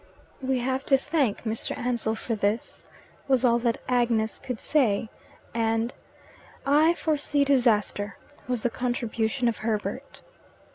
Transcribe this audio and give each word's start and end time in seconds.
"We 0.41 0.57
have 0.61 0.83
to 0.87 0.97
thank 0.97 1.43
Mr. 1.43 1.77
Ansell 1.77 2.15
for 2.15 2.33
this," 2.33 2.85
was 3.27 3.45
all 3.45 3.59
that 3.59 3.79
Agnes 3.87 4.39
could 4.39 4.59
say; 4.59 5.09
and 5.53 5.93
"I 6.65 6.95
foresee 6.95 7.43
disaster," 7.45 8.17
was 8.47 8.63
the 8.63 8.71
contribution 8.71 9.47
of 9.47 9.57
Herbert. 9.57 10.23